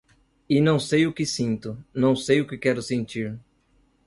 E 0.49 0.59
não 0.59 0.79
sei 0.79 1.05
o 1.05 1.13
que 1.13 1.27
sinto, 1.27 1.77
não 1.93 2.15
sei 2.15 2.41
o 2.41 2.47
que 2.47 2.57
quero 2.57 2.81
sentir 2.81 3.39